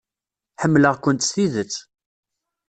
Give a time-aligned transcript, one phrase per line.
[0.61, 1.75] Ḥemmleɣ-kent s tidet.